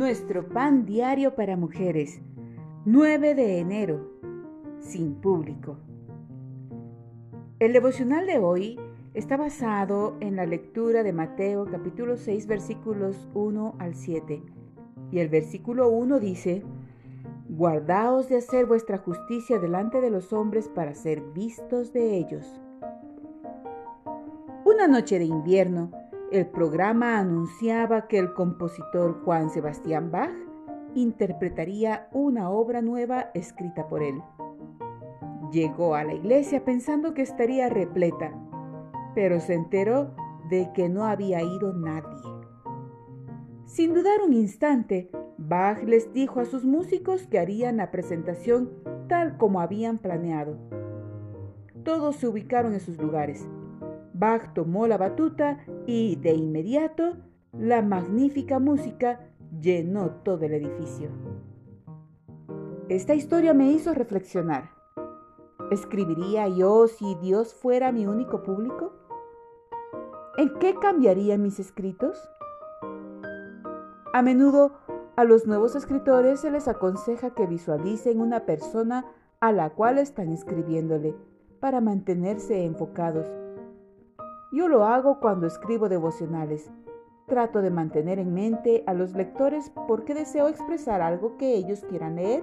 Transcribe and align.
Nuestro 0.00 0.48
pan 0.48 0.86
diario 0.86 1.34
para 1.34 1.58
mujeres, 1.58 2.22
9 2.86 3.34
de 3.34 3.58
enero, 3.58 4.10
sin 4.78 5.16
público. 5.16 5.76
El 7.58 7.74
devocional 7.74 8.26
de 8.26 8.38
hoy 8.38 8.80
está 9.12 9.36
basado 9.36 10.16
en 10.20 10.36
la 10.36 10.46
lectura 10.46 11.02
de 11.02 11.12
Mateo 11.12 11.66
capítulo 11.66 12.16
6 12.16 12.46
versículos 12.46 13.28
1 13.34 13.74
al 13.78 13.94
7. 13.94 14.42
Y 15.12 15.18
el 15.18 15.28
versículo 15.28 15.90
1 15.90 16.18
dice, 16.18 16.62
Guardaos 17.50 18.30
de 18.30 18.38
hacer 18.38 18.64
vuestra 18.64 18.96
justicia 18.96 19.58
delante 19.58 20.00
de 20.00 20.08
los 20.08 20.32
hombres 20.32 20.70
para 20.70 20.94
ser 20.94 21.20
vistos 21.34 21.92
de 21.92 22.16
ellos. 22.16 22.58
Una 24.64 24.88
noche 24.88 25.18
de 25.18 25.26
invierno, 25.26 25.90
el 26.30 26.46
programa 26.46 27.18
anunciaba 27.18 28.06
que 28.06 28.18
el 28.18 28.32
compositor 28.34 29.20
Juan 29.24 29.50
Sebastián 29.50 30.12
Bach 30.12 30.30
interpretaría 30.94 32.08
una 32.12 32.50
obra 32.50 32.82
nueva 32.82 33.30
escrita 33.34 33.88
por 33.88 34.02
él. 34.02 34.22
Llegó 35.50 35.96
a 35.96 36.04
la 36.04 36.14
iglesia 36.14 36.64
pensando 36.64 37.14
que 37.14 37.22
estaría 37.22 37.68
repleta, 37.68 38.32
pero 39.14 39.40
se 39.40 39.54
enteró 39.54 40.14
de 40.48 40.70
que 40.72 40.88
no 40.88 41.04
había 41.04 41.42
ido 41.42 41.72
nadie. 41.72 42.16
Sin 43.66 43.92
dudar 43.94 44.20
un 44.24 44.32
instante, 44.32 45.10
Bach 45.36 45.82
les 45.82 46.12
dijo 46.12 46.38
a 46.38 46.44
sus 46.44 46.64
músicos 46.64 47.26
que 47.26 47.40
harían 47.40 47.78
la 47.78 47.90
presentación 47.90 48.70
tal 49.08 49.36
como 49.36 49.60
habían 49.60 49.98
planeado. 49.98 50.56
Todos 51.82 52.16
se 52.16 52.28
ubicaron 52.28 52.74
en 52.74 52.80
sus 52.80 52.98
lugares. 52.98 53.48
Bach 54.20 54.52
tomó 54.52 54.86
la 54.86 54.98
batuta 54.98 55.64
y 55.86 56.16
de 56.16 56.34
inmediato 56.34 57.16
la 57.54 57.80
magnífica 57.80 58.58
música 58.58 59.18
llenó 59.58 60.10
todo 60.22 60.44
el 60.44 60.52
edificio. 60.52 61.08
Esta 62.90 63.14
historia 63.14 63.54
me 63.54 63.72
hizo 63.72 63.94
reflexionar. 63.94 64.72
¿Escribiría 65.70 66.48
yo 66.48 66.86
si 66.86 67.14
Dios 67.22 67.54
fuera 67.54 67.92
mi 67.92 68.06
único 68.06 68.42
público? 68.42 68.92
¿En 70.36 70.52
qué 70.58 70.74
cambiarían 70.74 71.40
mis 71.42 71.58
escritos? 71.58 72.18
A 74.12 74.20
menudo 74.20 74.72
a 75.16 75.24
los 75.24 75.46
nuevos 75.46 75.74
escritores 75.74 76.40
se 76.40 76.50
les 76.50 76.68
aconseja 76.68 77.30
que 77.30 77.46
visualicen 77.46 78.20
una 78.20 78.44
persona 78.44 79.06
a 79.40 79.50
la 79.50 79.70
cual 79.70 79.96
están 79.96 80.30
escribiéndole 80.30 81.14
para 81.58 81.80
mantenerse 81.80 82.66
enfocados 82.66 83.26
yo 84.52 84.68
lo 84.68 84.84
hago 84.84 85.20
cuando 85.20 85.46
escribo 85.46 85.88
devocionales. 85.88 86.70
Trato 87.26 87.62
de 87.62 87.70
mantener 87.70 88.18
en 88.18 88.34
mente 88.34 88.82
a 88.86 88.94
los 88.94 89.14
lectores 89.14 89.70
porque 89.86 90.14
deseo 90.14 90.48
expresar 90.48 91.00
algo 91.00 91.36
que 91.36 91.54
ellos 91.54 91.84
quieran 91.88 92.16
leer 92.16 92.42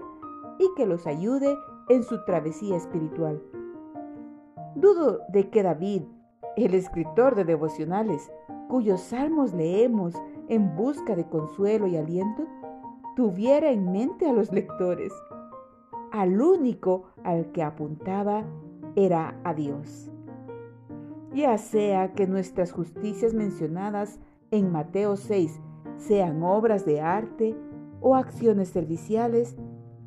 y 0.59 0.69
que 0.77 0.85
los 0.85 1.05
ayude 1.05 1.57
en 1.89 2.03
su 2.03 2.23
travesía 2.23 2.77
espiritual. 2.77 3.41
Dudo 4.75 5.19
de 5.29 5.49
que 5.49 5.63
David, 5.63 6.03
el 6.55 6.73
escritor 6.73 7.35
de 7.35 7.43
devocionales, 7.43 8.31
cuyos 8.69 9.01
salmos 9.01 9.53
leemos 9.53 10.13
en 10.47 10.75
busca 10.75 11.15
de 11.15 11.27
consuelo 11.27 11.87
y 11.87 11.97
aliento, 11.97 12.45
tuviera 13.17 13.69
en 13.71 13.91
mente 13.91 14.29
a 14.29 14.33
los 14.33 14.53
lectores. 14.53 15.11
Al 16.11 16.41
único 16.41 17.07
al 17.25 17.51
que 17.51 17.63
apuntaba 17.63 18.45
era 18.95 19.39
a 19.43 19.53
Dios 19.53 20.11
ya 21.37 21.55
sea 21.59 22.13
que 22.13 22.25
nuestras 22.25 22.71
justicias 22.71 23.35
mencionadas 23.35 24.19
en 24.49 24.71
Mateo 24.71 25.15
6 25.15 25.61
sean 25.97 26.41
obras 26.41 26.83
de 26.83 26.99
arte 26.99 27.55
o 28.01 28.15
acciones 28.15 28.69
serviciales, 28.69 29.55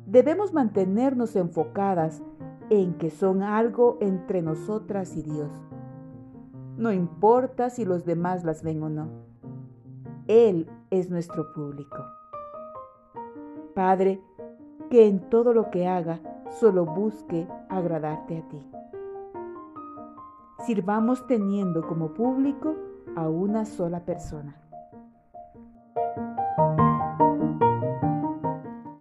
debemos 0.05 0.53
mantenernos 0.53 1.37
enfocadas 1.37 2.21
en 2.69 2.95
que 2.95 3.09
son 3.09 3.43
algo 3.43 3.97
entre 4.01 4.41
nosotras 4.41 5.15
y 5.15 5.21
Dios. 5.21 5.49
No 6.75 6.91
importa 6.91 7.69
si 7.69 7.85
los 7.85 8.03
demás 8.05 8.43
las 8.43 8.61
ven 8.61 8.83
o 8.83 8.89
no. 8.89 9.07
Él 10.27 10.69
es 10.89 11.09
nuestro 11.09 11.53
público. 11.53 11.97
Padre, 13.73 14.21
que 14.89 15.07
en 15.07 15.29
todo 15.29 15.53
lo 15.53 15.71
que 15.71 15.87
haga 15.87 16.19
solo 16.59 16.85
busque 16.85 17.47
agradarte 17.69 18.37
a 18.37 18.49
ti 18.49 18.80
sirvamos 20.65 21.25
teniendo 21.27 21.85
como 21.87 22.13
público 22.13 22.75
a 23.15 23.27
una 23.27 23.65
sola 23.65 24.05
persona. 24.05 24.57